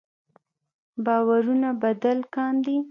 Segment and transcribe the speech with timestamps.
[1.05, 2.77] باورونه بدل کاندي.